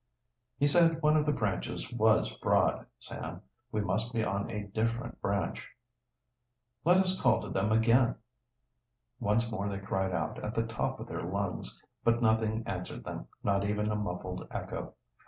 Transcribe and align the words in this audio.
"He 0.57 0.65
said 0.65 1.03
one 1.03 1.15
of 1.15 1.27
the 1.27 1.31
branches 1.31 1.93
was 1.93 2.33
broad, 2.39 2.87
Sam. 2.97 3.43
We 3.71 3.81
must 3.81 4.11
be 4.13 4.23
on 4.23 4.49
a 4.49 4.63
different 4.65 5.21
branch." 5.21 5.69
"Let 6.83 6.97
us 6.97 7.21
call 7.21 7.39
to 7.41 7.49
them 7.49 7.71
again." 7.71 8.15
Once 9.19 9.51
more 9.51 9.69
they 9.69 9.77
cried 9.77 10.11
out, 10.11 10.43
at 10.43 10.55
the 10.55 10.65
top 10.65 10.99
of 10.99 11.05
their 11.05 11.21
lungs. 11.21 11.79
But 12.03 12.19
nothing 12.19 12.63
answered 12.65 13.03
them, 13.03 13.27
not 13.43 13.63
even 13.63 13.91
a 13.91 13.95
muffled 13.95 14.47
echo. 14.49 14.95